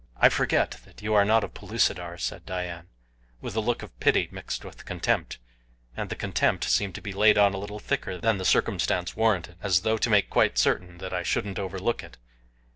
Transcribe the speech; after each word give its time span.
"I 0.17 0.29
forget 0.29 0.79
that 0.85 1.03
you 1.03 1.13
are 1.13 1.23
not 1.23 1.43
of 1.43 1.53
Pellucidar," 1.53 2.17
said 2.17 2.43
Dian, 2.43 2.87
with 3.39 3.55
a 3.55 3.59
look 3.59 3.83
of 3.83 3.95
pity 3.99 4.27
mixed 4.31 4.65
with 4.65 4.83
contempt, 4.83 5.37
and 5.95 6.09
the 6.09 6.15
contempt 6.15 6.63
seemed 6.63 6.95
to 6.95 7.01
be 7.03 7.13
laid 7.13 7.37
on 7.37 7.53
a 7.53 7.59
little 7.59 7.77
thicker 7.77 8.17
than 8.17 8.39
the 8.39 8.43
circumstance 8.43 9.15
warranted 9.15 9.57
as 9.61 9.81
though 9.81 9.97
to 9.99 10.09
make 10.09 10.31
quite 10.31 10.57
certain 10.57 10.97
that 10.97 11.13
I 11.13 11.21
shouldn't 11.21 11.59
overlook 11.59 12.01
it. 12.03 12.17